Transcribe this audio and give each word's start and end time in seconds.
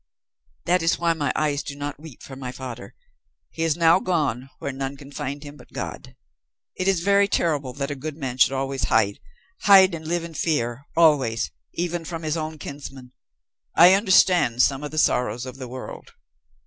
"That 0.65 0.81
is 0.81 0.97
why 0.97 1.13
my 1.13 1.31
eyes 1.35 1.61
do 1.61 1.75
not 1.75 1.99
weep 1.99 2.23
for 2.23 2.35
my 2.35 2.51
father. 2.51 2.95
He 3.51 3.61
is 3.61 3.77
now 3.77 3.99
gone 3.99 4.49
where 4.57 4.71
none 4.71 4.97
can 4.97 5.11
find 5.11 5.43
him 5.43 5.55
but 5.57 5.71
God. 5.73 6.15
It 6.75 6.87
is 6.87 7.01
very 7.01 7.27
terrible 7.27 7.71
that 7.73 7.91
a 7.91 7.95
good 7.95 8.17
man 8.17 8.39
should 8.39 8.51
always 8.51 8.85
hide 8.85 9.19
hide 9.61 9.93
and 9.93 10.07
live 10.07 10.23
in 10.23 10.33
fear 10.33 10.87
always 10.97 11.51
even 11.75 12.03
from 12.03 12.23
his 12.23 12.35
own 12.35 12.57
kinsmen. 12.57 13.11
I 13.75 13.93
understand 13.93 14.63
some 14.63 14.81
of 14.83 14.89
the 14.89 14.97
sorrows 14.97 15.45
of 15.45 15.57
the 15.57 15.67
world." 15.67 16.13